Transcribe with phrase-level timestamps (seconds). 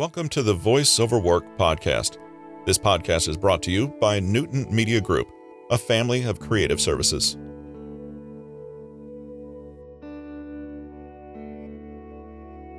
[0.00, 2.16] Welcome to the Voice Over Work podcast.
[2.64, 5.28] This podcast is brought to you by Newton Media Group,
[5.70, 7.36] a family of creative services.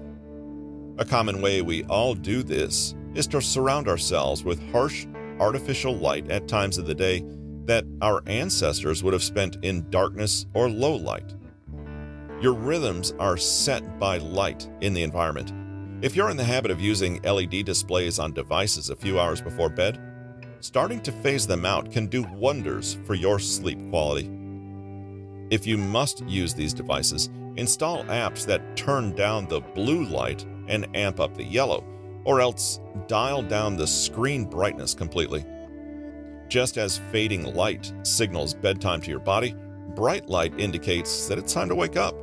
[0.98, 5.06] A common way we all do this is to surround ourselves with harsh,
[5.42, 7.26] artificial light at times of the day
[7.66, 11.36] that our ancestors would have spent in darkness or low light.
[12.40, 15.52] Your rhythms are set by light in the environment.
[16.02, 19.70] If you're in the habit of using LED displays on devices a few hours before
[19.70, 20.00] bed,
[20.62, 24.32] starting to phase them out can do wonders for your sleep quality.
[25.50, 30.88] If you must use these devices, install apps that turn down the blue light and
[30.96, 31.84] amp up the yellow,
[32.24, 35.46] or else dial down the screen brightness completely.
[36.48, 39.56] Just as fading light signals bedtime to your body,
[39.96, 42.16] bright light indicates that it's time to wake up.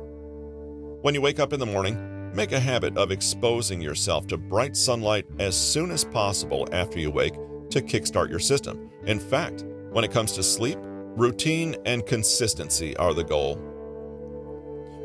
[1.01, 4.75] When you wake up in the morning, make a habit of exposing yourself to bright
[4.75, 7.33] sunlight as soon as possible after you wake
[7.69, 8.89] to kickstart your system.
[9.05, 13.59] In fact, when it comes to sleep, routine and consistency are the goal.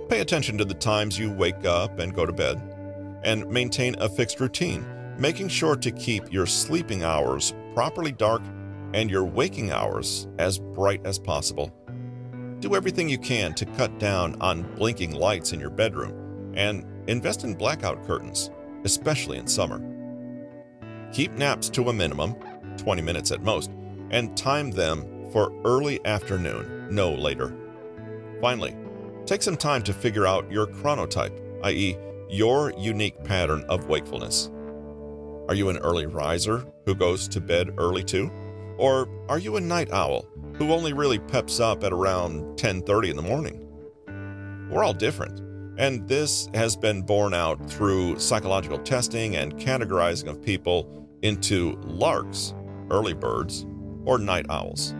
[0.08, 2.77] Pay attention to the times you wake up and go to bed,
[3.24, 4.86] and maintain a fixed routine,
[5.18, 8.42] making sure to keep your sleeping hours properly dark
[8.94, 11.72] and your waking hours as bright as possible.
[12.60, 17.44] Do everything you can to cut down on blinking lights in your bedroom and invest
[17.44, 18.50] in blackout curtains,
[18.84, 19.80] especially in summer.
[21.12, 22.34] Keep naps to a minimum,
[22.76, 23.70] 20 minutes at most,
[24.10, 27.54] and time them for early afternoon, no later.
[28.40, 28.76] Finally,
[29.26, 31.96] take some time to figure out your chronotype, i.e.,
[32.28, 34.50] your unique pattern of wakefulness.
[35.48, 38.30] Are you an early riser who goes to bed early too?
[38.76, 40.26] Or are you a night owl
[40.58, 43.64] who only really peps up at around 10:30 in the morning.
[44.68, 45.40] We're all different,
[45.78, 52.54] and this has been borne out through psychological testing and categorizing of people into larks,
[52.90, 53.66] early birds,
[54.04, 54.94] or night owls.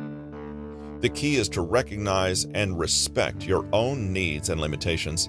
[1.00, 5.28] The key is to recognize and respect your own needs and limitations.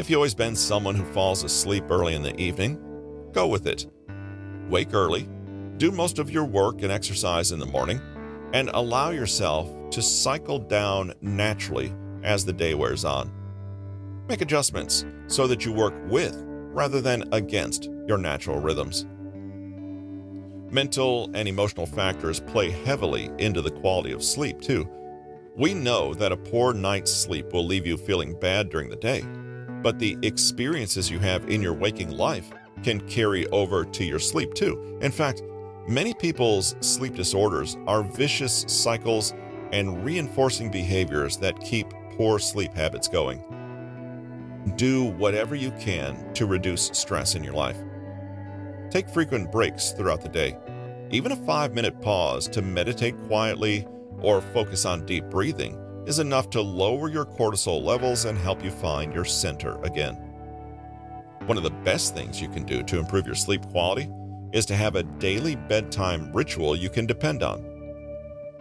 [0.00, 2.80] If you've always been someone who falls asleep early in the evening,
[3.32, 3.86] go with it.
[4.70, 5.28] Wake early,
[5.76, 8.00] do most of your work and exercise in the morning,
[8.54, 13.30] and allow yourself to cycle down naturally as the day wears on.
[14.26, 16.34] Make adjustments so that you work with
[16.72, 19.04] rather than against your natural rhythms.
[20.72, 24.88] Mental and emotional factors play heavily into the quality of sleep, too.
[25.56, 29.22] We know that a poor night's sleep will leave you feeling bad during the day,
[29.82, 32.50] but the experiences you have in your waking life
[32.82, 34.98] can carry over to your sleep, too.
[35.02, 35.42] In fact,
[35.90, 39.34] Many people's sleep disorders are vicious cycles
[39.72, 43.42] and reinforcing behaviors that keep poor sleep habits going.
[44.76, 47.78] Do whatever you can to reduce stress in your life.
[48.90, 50.56] Take frequent breaks throughout the day.
[51.10, 53.84] Even a five minute pause to meditate quietly
[54.20, 55.76] or focus on deep breathing
[56.10, 60.16] is enough to lower your cortisol levels and help you find your center again.
[61.46, 64.10] One of the best things you can do to improve your sleep quality
[64.50, 67.64] is to have a daily bedtime ritual you can depend on.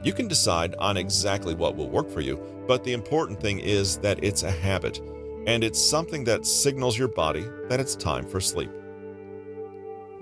[0.03, 3.97] You can decide on exactly what will work for you, but the important thing is
[3.97, 4.99] that it's a habit
[5.47, 8.69] and it's something that signals your body that it's time for sleep.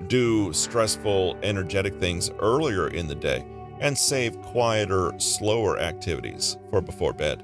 [0.08, 3.46] Do stressful, energetic things earlier in the day
[3.80, 7.44] and save quieter, slower activities for before bed.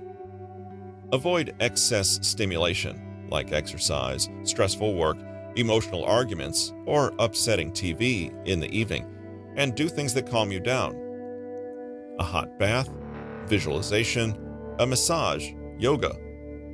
[1.12, 5.18] Avoid excess stimulation like exercise, stressful work,
[5.56, 9.06] emotional arguments, or upsetting TV in the evening,
[9.56, 10.96] and do things that calm you down.
[12.20, 12.90] A hot bath,
[13.48, 14.38] visualization,
[14.80, 16.16] a massage, yoga,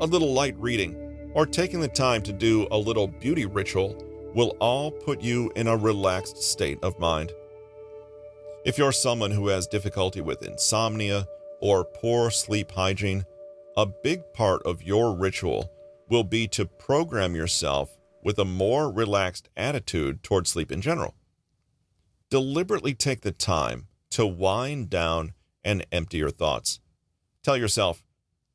[0.02, 0.96] a little light reading,
[1.34, 3.96] or taking the time to do a little beauty ritual
[4.36, 7.32] will all put you in a relaxed state of mind.
[8.66, 11.26] If you're someone who has difficulty with insomnia
[11.62, 13.24] or poor sleep hygiene,
[13.78, 15.72] a big part of your ritual
[16.10, 21.16] will be to program yourself with a more relaxed attitude toward sleep in general.
[22.30, 25.34] Deliberately take the time to wind down
[25.64, 26.82] and empty your thoughts.
[27.44, 28.04] Tell yourself,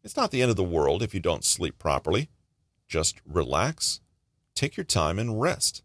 [0.03, 2.29] it's not the end of the world if you don't sleep properly.
[2.87, 4.01] Just relax,
[4.55, 5.83] take your time, and rest.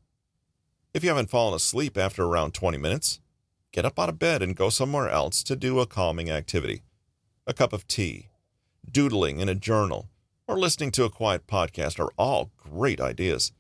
[0.94, 3.22] If you haven't fallen asleep after around 20 minutes,
[3.72, 6.82] get up out of bed and go somewhere else to do a calming activity.
[7.46, 8.30] A cup of tea,
[8.90, 10.10] doodling in a journal,
[10.48, 13.52] or listening to a quiet podcast are all great ideas.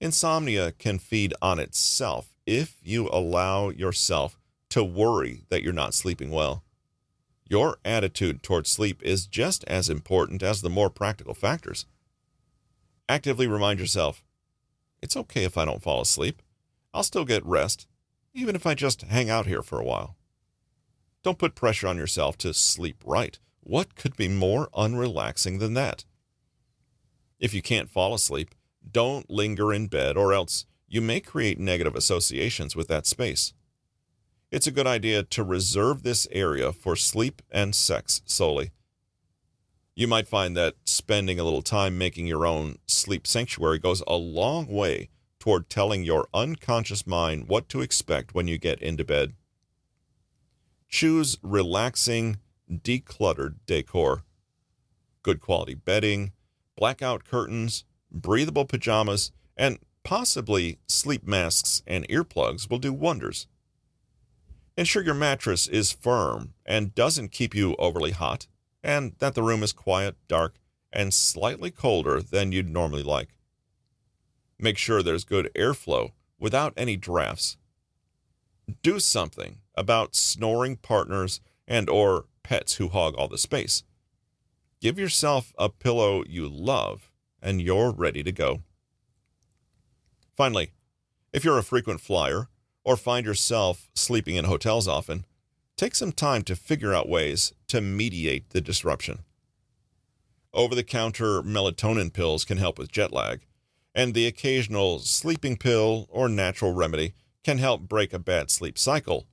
[0.00, 4.38] Insomnia can feed on itself if you allow yourself
[4.70, 6.62] to worry that you're not sleeping well.
[7.48, 11.84] Your attitude toward sleep is just as important as the more practical factors.
[13.08, 14.22] Actively remind yourself
[15.02, 16.42] it's okay if I don't fall asleep.
[16.94, 17.86] I'll still get rest,
[18.32, 20.16] even if I just hang out here for a while.
[21.22, 23.38] Don't put pressure on yourself to sleep right.
[23.60, 26.04] What could be more unrelaxing than that?
[27.38, 28.54] If you can't fall asleep,
[28.90, 33.52] don't linger in bed, or else you may create negative associations with that space.
[34.50, 38.70] It's a good idea to reserve this area for sleep and sex solely.
[39.94, 44.16] You might find that spending a little time making your own sleep sanctuary goes a
[44.16, 45.10] long way
[45.40, 49.32] toward telling your unconscious mind what to expect when you get into bed.
[50.88, 52.36] Choose relaxing,
[52.70, 54.22] decluttered decor.
[55.22, 56.32] Good quality bedding,
[56.76, 63.46] blackout curtains, breathable pajamas, and possibly sleep masks and earplugs will do wonders.
[64.76, 68.46] Ensure your mattress is firm and doesn't keep you overly hot,
[68.82, 70.54] and that the room is quiet, dark,
[70.92, 73.28] and slightly colder than you'd normally like.
[74.60, 77.56] Make sure there's good airflow without any drafts.
[78.82, 83.84] Do something about snoring partners and or pets who hog all the space.
[84.80, 87.10] Give yourself a pillow you love
[87.42, 88.60] and you're ready to go.
[90.36, 90.72] Finally,
[91.32, 92.48] if you're a frequent flyer
[92.84, 95.24] or find yourself sleeping in hotels often,
[95.76, 99.20] take some time to figure out ways to mediate the disruption.
[100.52, 103.40] Over the counter melatonin pills can help with jet lag,
[103.94, 109.26] and the occasional sleeping pill or natural remedy can help break a bad sleep cycle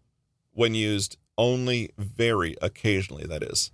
[0.51, 3.71] when used only very occasionally, that is.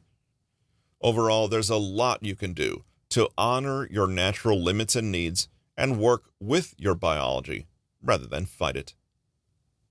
[1.01, 5.47] Overall, there's a lot you can do to honor your natural limits and needs
[5.77, 7.67] and work with your biology
[8.01, 8.93] rather than fight it.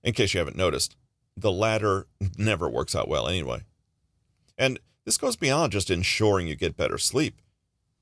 [0.02, 0.96] In case you haven't noticed,
[1.36, 2.06] the latter
[2.36, 3.62] never works out well anyway.
[4.58, 7.40] And this goes beyond just ensuring you get better sleep.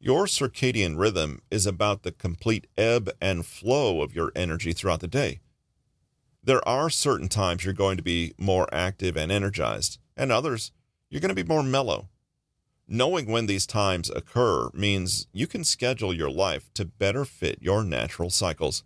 [0.03, 5.07] Your circadian rhythm is about the complete ebb and flow of your energy throughout the
[5.07, 5.41] day.
[6.43, 10.73] There are certain times you're going to be more active and energized, and others
[11.11, 12.09] you're going to be more mellow.
[12.89, 17.85] Knowing when these times occur means you can schedule your life to better fit your
[17.85, 18.85] natural cycles.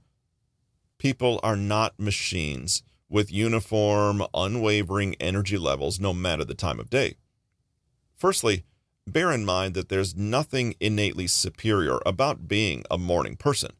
[0.99, 7.15] People are not machines with uniform, unwavering energy levels no matter the time of day.
[8.17, 8.65] Firstly,
[9.07, 13.73] bear in mind that there's nothing innately superior about being a morning person,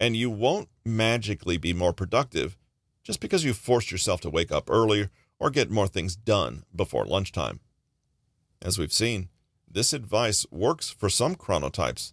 [0.00, 2.56] and you won't magically be more productive
[3.02, 7.04] just because you forced yourself to wake up earlier or get more things done before
[7.04, 7.60] lunchtime.
[8.60, 9.28] As we've seen,
[9.70, 12.12] this advice works for some chronotypes,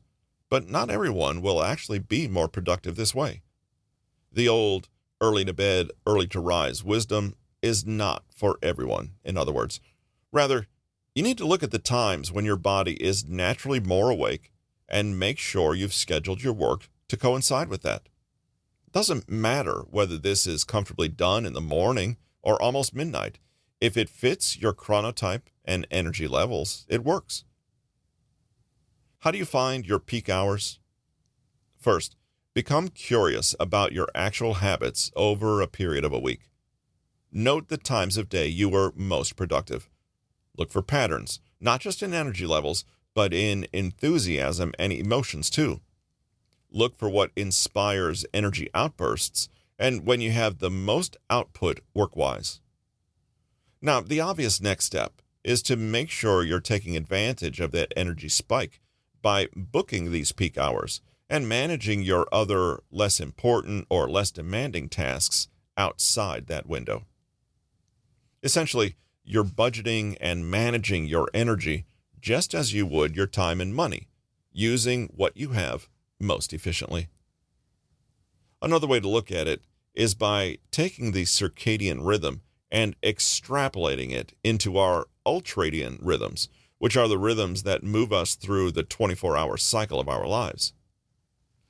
[0.50, 3.42] but not everyone will actually be more productive this way.
[4.32, 9.52] The old early to bed, early to rise wisdom is not for everyone, in other
[9.52, 9.80] words.
[10.32, 10.68] Rather,
[11.16, 14.52] you need to look at the times when your body is naturally more awake
[14.88, 18.10] and make sure you've scheduled your work to coincide with that.
[18.86, 23.40] It doesn't matter whether this is comfortably done in the morning or almost midnight.
[23.80, 27.46] If it fits your chronotype and energy levels, it works.
[29.20, 30.80] How do you find your peak hours?
[31.80, 32.18] First,
[32.54, 36.50] become curious about your actual habits over a period of a week.
[37.32, 39.90] Note the times of day you were most productive.
[40.58, 45.82] Look for patterns, not just in energy levels, but in enthusiasm and emotions too.
[46.72, 52.60] Look for what inspires energy outbursts and when you have the most output work wise.
[53.82, 58.30] Now, the obvious next step is to make sure you're taking advantage of that energy
[58.30, 58.82] spike
[59.22, 65.48] by booking these peak hours and managing your other less important or less demanding tasks
[65.78, 67.04] outside that window.
[68.44, 71.86] Essentially, you're budgeting and managing your energy
[72.22, 74.08] just as you would your time and money,
[74.52, 75.88] using what you have
[76.20, 77.08] most efficiently.
[78.62, 79.62] Another way to look at it
[79.94, 82.42] is by taking the circadian rhythm
[82.72, 88.72] and extrapolating it into our ultradian rhythms, which are the rhythms that move us through
[88.72, 90.74] the 24 hour cycle of our lives.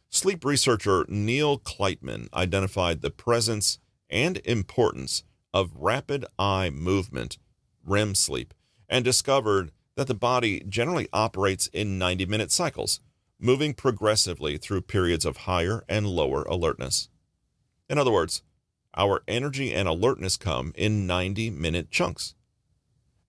[0.09, 7.37] Sleep researcher Neil Kleitman identified the presence and importance of rapid eye movement,
[7.85, 8.53] REM sleep,
[8.89, 12.99] and discovered that the body generally operates in 90 minute cycles,
[13.39, 17.09] moving progressively through periods of higher and lower alertness.
[17.89, 18.41] In other words,
[18.97, 22.33] our energy and alertness come in 90 minute chunks.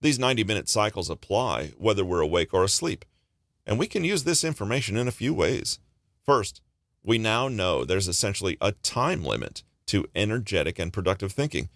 [0.01, 3.05] These 90 minute cycles apply whether we're awake or asleep,
[3.67, 5.79] and we can use this information in a few ways.
[6.25, 6.61] First,
[7.03, 11.69] we now know there's essentially a time limit to energetic and productive thinking.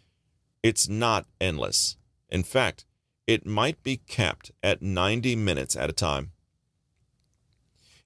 [0.63, 1.97] It's not endless.
[2.31, 2.85] In fact,
[3.27, 6.33] it might be capped at 90 minutes at a time.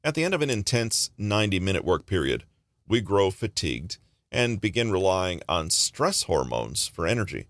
[0.02, 2.45] At the end of an intense 90 minute work period,
[2.87, 3.99] we grow fatigued
[4.31, 7.49] and begin relying on stress hormones for energy.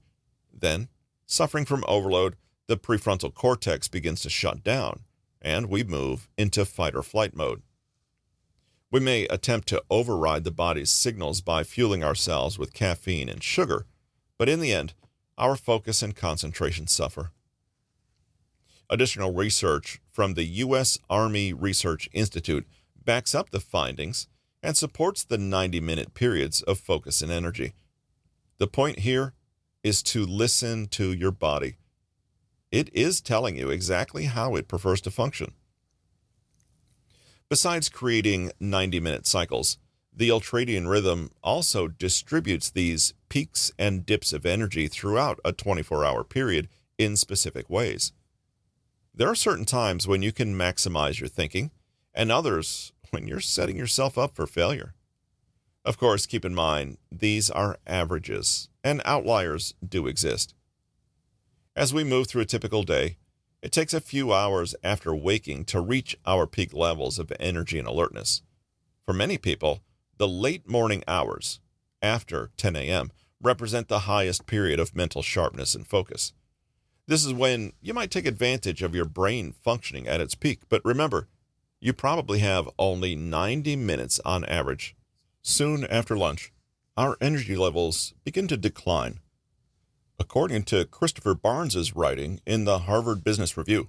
[0.52, 0.88] Then,
[1.26, 5.00] suffering from overload, the prefrontal cortex begins to shut down,
[5.42, 7.62] and we move into fight or flight mode.
[8.90, 13.86] We may attempt to override the body's signals by fueling ourselves with caffeine and sugar,
[14.38, 14.94] but in the end,
[15.36, 17.30] our focus and concentration suffer.
[18.90, 20.98] Additional research from the U.S.
[21.08, 22.66] Army Research Institute
[23.04, 24.28] backs up the findings
[24.62, 27.74] and supports the 90 minute periods of focus and energy.
[28.58, 29.34] The point here
[29.82, 31.76] is to listen to your body.
[32.70, 35.52] It is telling you exactly how it prefers to function.
[37.48, 39.78] Besides creating 90 minute cycles,
[40.16, 46.22] the ultradian rhythm also distributes these peaks and dips of energy throughout a 24 hour
[46.22, 46.68] period
[46.98, 48.12] in specific ways.
[49.14, 51.70] There are certain times when you can maximize your thinking,
[52.14, 54.94] and others when you're setting yourself up for failure.
[55.84, 60.54] Of course, keep in mind, these are averages, and outliers do exist.
[61.76, 63.18] As we move through a typical day,
[63.62, 67.88] it takes a few hours after waking to reach our peak levels of energy and
[67.88, 68.42] alertness.
[69.04, 69.82] For many people,
[70.18, 71.60] the late morning hours,
[72.02, 76.32] after 10 a.m., represent the highest period of mental sharpness and focus.
[77.06, 80.84] This is when you might take advantage of your brain functioning at its peak, but
[80.84, 81.28] remember,
[81.80, 84.96] you probably have only 90 minutes on average.
[85.42, 86.50] Soon after lunch,
[86.96, 89.20] our energy levels begin to decline.
[90.18, 93.88] According to Christopher Barnes's writing in the Harvard Business Review,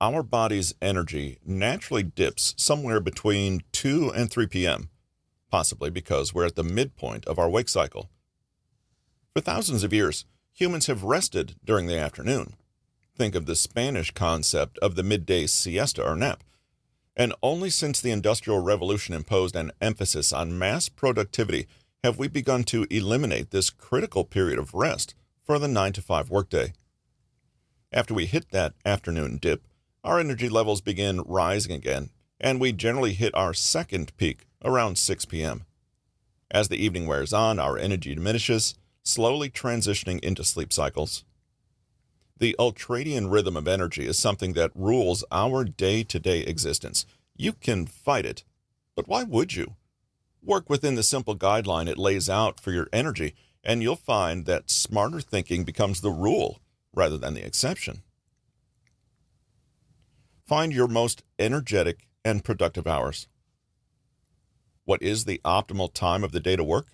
[0.00, 4.90] our body's energy naturally dips somewhere between 2 and 3 p.m.,
[5.50, 8.10] possibly because we're at the midpoint of our wake cycle.
[9.32, 12.54] For thousands of years, humans have rested during the afternoon.
[13.16, 16.42] Think of the Spanish concept of the midday siesta or nap.
[17.16, 21.66] And only since the Industrial Revolution imposed an emphasis on mass productivity
[22.04, 26.30] have we begun to eliminate this critical period of rest for the 9 to 5
[26.30, 26.72] workday.
[27.92, 29.66] After we hit that afternoon dip,
[30.04, 32.10] our energy levels begin rising again,
[32.40, 35.64] and we generally hit our second peak around 6 p.m.
[36.50, 41.24] As the evening wears on, our energy diminishes, slowly transitioning into sleep cycles.
[42.38, 47.06] The ultradian rhythm of energy is something that rules our day to day existence.
[47.36, 48.44] You can fight it,
[48.94, 49.74] but why would you?
[50.42, 53.34] Work within the simple guideline it lays out for your energy
[53.66, 56.60] and you'll find that smarter thinking becomes the rule
[56.94, 58.02] rather than the exception.
[60.46, 63.28] Find your most energetic and productive hours.
[64.84, 66.88] What is the optimal time of the day to work?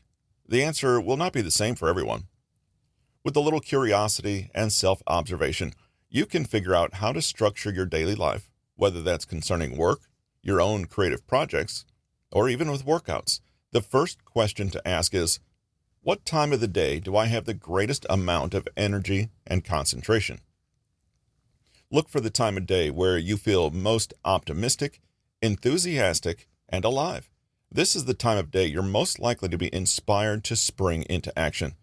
[0.47, 2.25] The answer will not be the same for everyone.
[3.25, 5.73] With a little curiosity and self observation,
[6.11, 10.01] you can figure out how to structure your daily life, whether that's concerning work,
[10.43, 11.87] your own creative projects,
[12.31, 13.41] or even with workouts.
[13.71, 15.41] The first question to ask is
[16.03, 20.41] what time of the day do I have the greatest amount of energy and concentration?
[21.91, 25.01] Look for the time of day where you feel most optimistic,
[25.43, 27.29] enthusiastic, and alive.
[27.71, 31.37] This is the time of day you're most likely to be inspired to spring into
[31.39, 31.75] action.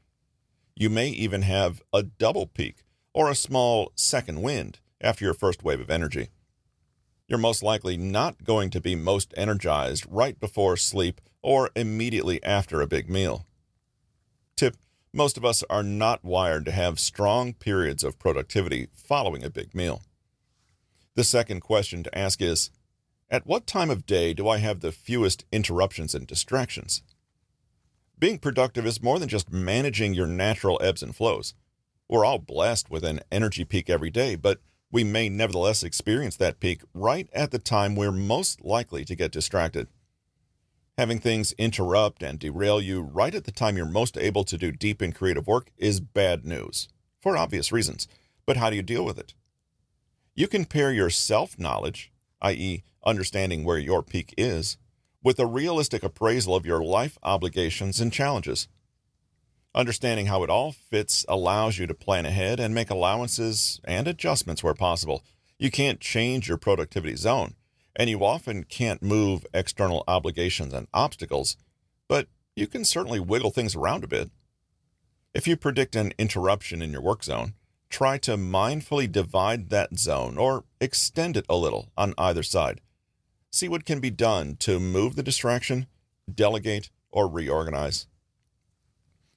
[0.75, 5.63] You may even have a double peak or a small second wind after your first
[5.63, 6.29] wave of energy.
[7.27, 12.81] You're most likely not going to be most energized right before sleep or immediately after
[12.81, 13.45] a big meal.
[14.55, 14.77] Tip
[15.13, 19.75] Most of us are not wired to have strong periods of productivity following a big
[19.75, 20.01] meal.
[21.15, 22.71] The second question to ask is
[23.31, 27.03] At what time of day do I have the fewest interruptions and distractions?
[28.17, 31.53] Being productive is more than just managing your natural ebbs and flows.
[32.07, 36.59] We're all blessed with an energy peak every day, but we may nevertheless experience that
[36.59, 39.87] peak right at the time we're most likely to get distracted.
[40.97, 44.71] Having things interrupt and derail you right at the time you're most able to do
[44.71, 46.89] deep and creative work is bad news,
[47.21, 48.07] for obvious reasons.
[48.47, 49.35] But how do you deal with it?
[50.33, 54.77] You can pair your self knowledge, i.e., understanding where your peak is,
[55.23, 58.67] with a realistic appraisal of your life obligations and challenges.
[59.75, 64.63] Understanding how it all fits allows you to plan ahead and make allowances and adjustments
[64.63, 65.23] where possible.
[65.57, 67.55] You can't change your productivity zone,
[67.95, 71.57] and you often can't move external obligations and obstacles,
[72.07, 74.31] but you can certainly wiggle things around a bit.
[75.33, 77.53] If you predict an interruption in your work zone,
[77.89, 82.81] try to mindfully divide that zone or extend it a little on either side.
[83.51, 85.87] See what can be done to move the distraction,
[86.33, 88.05] delegate, or reorganize.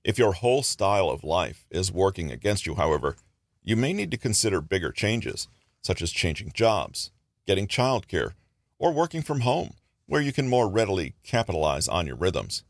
[0.04, 3.16] If your whole style of life is working against you, however,
[3.62, 5.49] you may need to consider bigger changes,
[5.81, 7.11] such as changing jobs,
[7.47, 8.33] getting childcare,
[8.78, 9.75] or working from home,
[10.07, 12.64] where you can more readily capitalize on your rhythms.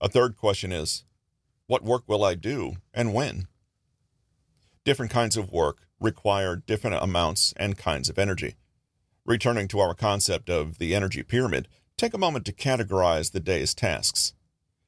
[0.00, 1.04] A third question is
[1.68, 3.46] What work will I do and when?
[4.84, 8.56] Different kinds of work require different amounts and kinds of energy.
[9.28, 11.68] Returning to our concept of the energy pyramid,
[11.98, 14.32] take a moment to categorize the day's tasks.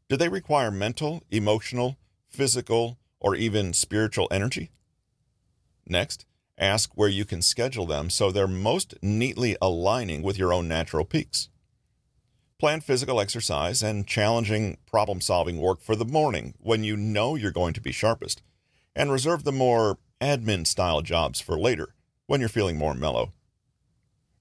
[0.08, 4.70] Do they require mental, emotional, physical, or even spiritual energy?
[5.86, 6.24] Next,
[6.56, 11.04] ask where you can schedule them so they're most neatly aligning with your own natural
[11.04, 11.50] peaks.
[12.58, 17.50] Plan physical exercise and challenging problem solving work for the morning when you know you're
[17.50, 18.40] going to be sharpest,
[18.96, 21.94] and reserve the more admin style jobs for later
[22.26, 23.34] when you're feeling more mellow.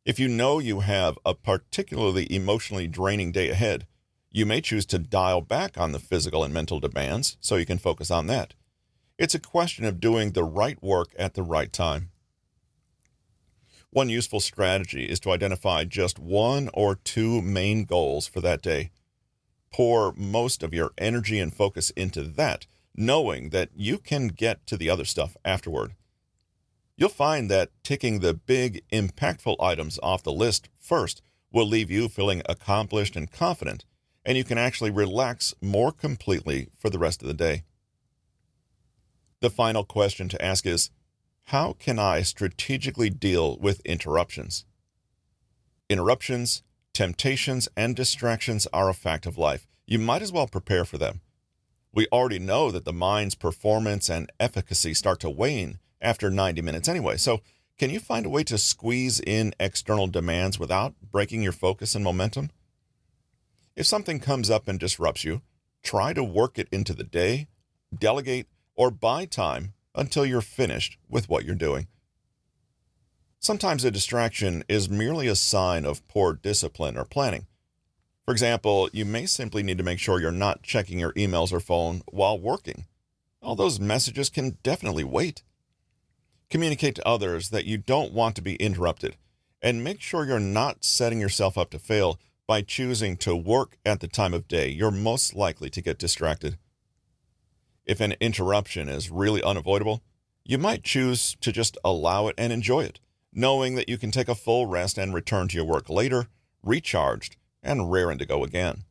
[0.10, 3.86] If you know you have a particularly emotionally draining day ahead,
[4.32, 7.78] you may choose to dial back on the physical and mental demands so you can
[7.78, 8.56] focus on that.
[9.20, 12.10] It's a question of doing the right work at the right time.
[13.92, 18.89] One useful strategy is to identify just one or two main goals for that day.
[19.72, 24.75] Pour most of your energy and focus into that, knowing that you can get to
[24.75, 25.94] the other stuff afterward.
[27.00, 32.10] You'll find that ticking the big, impactful items off the list first will leave you
[32.10, 33.86] feeling accomplished and confident
[34.25, 37.63] and you can actually relax more completely for the rest of the day.
[39.39, 40.91] The final question to ask is
[41.45, 44.65] How can I strategically deal with interruptions?
[45.89, 49.65] Interruptions, temptations, and distractions are a fact of life.
[49.88, 51.21] You might as well prepare for them.
[51.93, 56.88] We already know that the mind's performance and efficacy start to wane after 90 minutes
[56.88, 57.17] anyway.
[57.17, 57.41] So,
[57.77, 62.03] can you find a way to squeeze in external demands without breaking your focus and
[62.03, 62.51] momentum?
[63.75, 65.41] If something comes up and disrupts you,
[65.81, 67.47] try to work it into the day,
[67.97, 71.88] delegate, or buy time until you're finished with what you're doing.
[73.39, 77.47] Sometimes a distraction is merely a sign of poor discipline or planning.
[78.25, 81.62] For example, you may simply need to make sure you're not checking your emails or
[81.62, 82.85] phone while working.
[83.41, 85.41] All those messages can definitely wait.
[86.49, 89.17] Communicate to others that you don't want to be interrupted,
[89.62, 93.99] and make sure you're not setting yourself up to fail by choosing to work at
[93.99, 96.57] the time of day, you're most likely to get distracted.
[97.85, 100.01] If an interruption is really unavoidable,
[100.43, 102.99] you might choose to just allow it and enjoy it,
[103.31, 106.25] knowing that you can take a full rest and return to your work later,
[106.63, 108.85] recharged and raring to go again.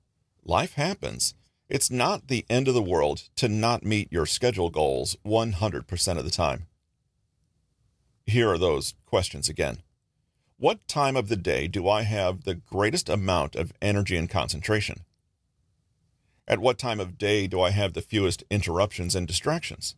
[0.45, 1.35] Life happens.
[1.69, 6.25] It's not the end of the world to not meet your schedule goals 100% of
[6.25, 6.68] the time.
[8.29, 9.79] Here are those questions again.
[10.59, 15.01] What time of the day do I have the greatest amount of energy and concentration?
[16.47, 19.95] At what time of day do I have the fewest interruptions and distractions?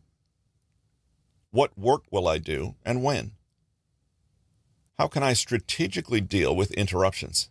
[1.49, 3.33] What work will I do and when?
[4.97, 7.49] How can I strategically deal with interruptions?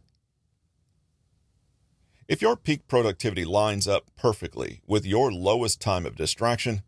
[2.26, 6.80] If your peak productivity lines up perfectly with your lowest time of distraction,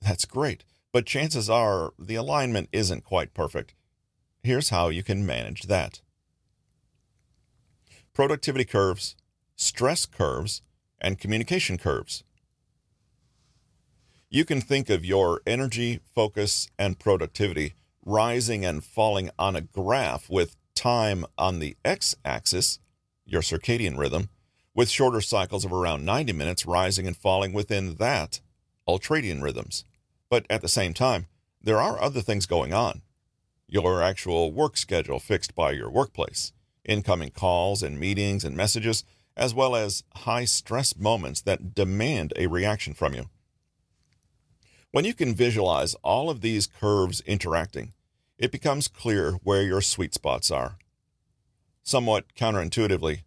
[0.00, 0.64] that's great,
[0.96, 3.74] but chances are the alignment isn't quite perfect
[4.42, 6.00] Here's how you can manage that
[8.14, 9.14] productivity curves,
[9.56, 10.62] stress curves,
[10.98, 12.24] and communication curves.
[14.30, 20.30] You can think of your energy, focus, and productivity rising and falling on a graph
[20.30, 22.78] with time on the x axis,
[23.26, 24.30] your circadian rhythm,
[24.74, 28.40] with shorter cycles of around 90 minutes rising and falling within that,
[28.88, 29.84] ultradian rhythms.
[30.28, 31.26] But at the same time,
[31.62, 33.02] there are other things going on
[33.68, 36.52] your actual work schedule fixed by your workplace,
[36.84, 39.04] incoming calls and meetings and messages,
[39.36, 43.28] as well as high stress moments that demand a reaction from you.
[44.92, 47.92] When you can visualize all of these curves interacting,
[48.38, 50.78] it becomes clear where your sweet spots are.
[51.82, 53.22] Somewhat counterintuitively,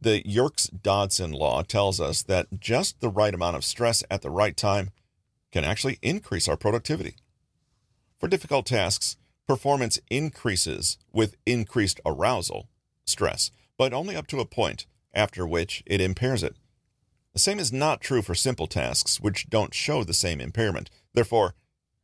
[0.00, 4.30] the Yerkes Dodson law tells us that just the right amount of stress at the
[4.30, 4.90] right time
[5.54, 7.14] can actually increase our productivity.
[8.18, 12.68] For difficult tasks, Performance increases with increased arousal,
[13.04, 16.56] stress, but only up to a point, after which it impairs it.
[17.34, 20.88] The same is not true for simple tasks, which don't show the same impairment.
[21.12, 21.54] Therefore,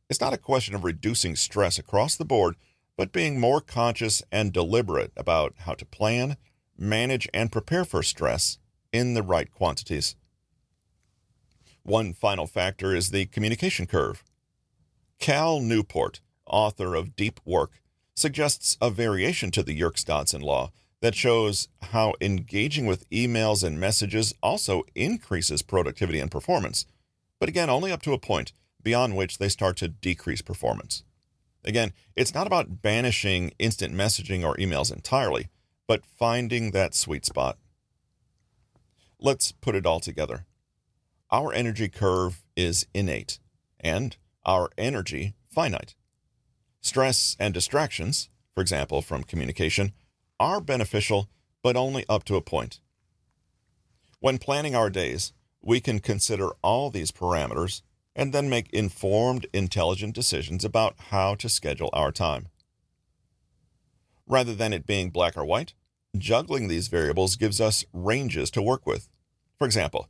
[0.07, 2.57] it's not a question of reducing stress across the board,
[2.95, 6.37] but being more conscious and deliberate about how to plan,
[6.77, 8.59] manage, and prepare for stress
[8.93, 10.15] in the right quantities.
[11.83, 14.23] One final factor is the communication curve.
[15.19, 17.81] Cal Newport, author of Deep Work,
[18.15, 23.79] suggests a variation to the Yerkes Dodson law that shows how engaging with emails and
[23.79, 26.85] messages also increases productivity and performance,
[27.39, 31.03] but again, only up to a point, beyond which they start to decrease performance.
[31.65, 35.49] Again, it's not about banishing instant messaging or emails entirely,
[35.87, 37.57] but finding that sweet spot.
[39.19, 40.45] Let's put it all together.
[41.31, 43.39] Our energy curve is innate,
[43.79, 45.95] and our energy finite.
[46.81, 49.93] Stress and distractions, for example, from communication,
[50.39, 51.29] are beneficial,
[51.63, 52.81] but only up to a point.
[54.19, 57.81] When planning our days, we can consider all these parameters
[58.13, 62.49] and then make informed, intelligent decisions about how to schedule our time.
[64.27, 65.73] Rather than it being black or white,
[66.17, 69.07] juggling these variables gives us ranges to work with.
[69.57, 70.09] For example,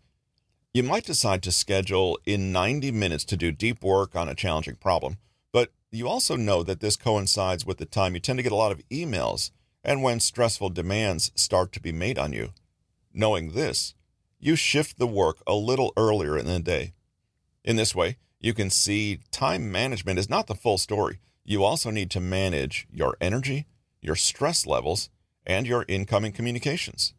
[0.74, 4.76] you might decide to schedule in 90 minutes to do deep work on a challenging
[4.76, 5.18] problem,
[5.52, 8.56] but you also know that this coincides with the time you tend to get a
[8.56, 9.52] lot of emails
[9.84, 12.54] and when stressful demands start to be made on you.
[13.14, 13.96] Knowing this,
[14.40, 16.94] you shift the work a little earlier in the day.
[17.64, 21.20] In this way, you can see time management is not the full story.
[21.44, 23.68] You also need to manage your energy,
[24.02, 25.10] your stress levels,
[25.46, 27.14] and your incoming communications.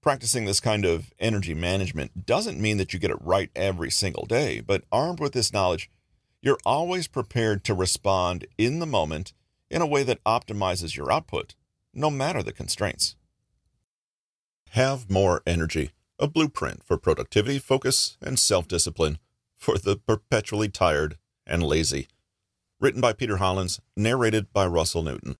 [0.00, 4.26] Practicing this kind of energy management doesn't mean that you get it right every single
[4.26, 5.90] day, but armed with this knowledge,
[6.40, 9.32] you're always prepared to respond in the moment
[9.70, 11.56] in a way that optimizes your output,
[11.92, 13.16] no matter the constraints.
[14.70, 19.18] Have more energy, a blueprint for productivity, focus, and self discipline
[19.56, 22.06] for the perpetually tired and lazy.
[22.80, 25.36] Written by Peter Hollins, narrated by Russell Newton.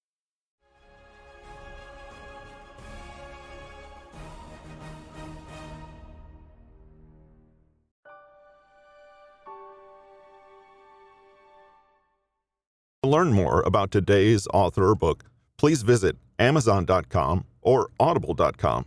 [13.09, 15.25] To learn more about today's author or book,
[15.57, 18.85] please visit Amazon.com or Audible.com.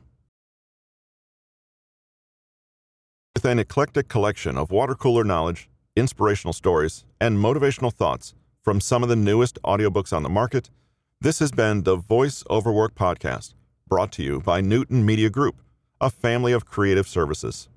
[3.33, 9.01] With an eclectic collection of water cooler knowledge, inspirational stories, and motivational thoughts from some
[9.01, 10.69] of the newest audiobooks on the market,
[11.19, 13.55] this has been the Voice Over Work podcast,
[13.87, 15.55] brought to you by Newton Media Group,
[15.99, 17.69] a family of creative services.